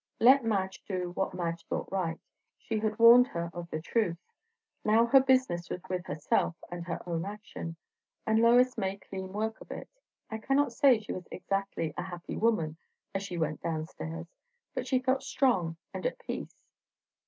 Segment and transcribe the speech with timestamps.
[0.19, 2.19] Let Madge do what Madge thought right;
[2.57, 4.17] she had warned her of the truth.
[4.83, 7.75] Now her business was with herself and her own action;
[8.25, 9.87] and Lois made clean work of it.
[10.31, 12.77] I cannot say she was exactly a happy woman
[13.13, 14.25] as she went down stairs;
[14.73, 16.55] but she felt strong and at peace.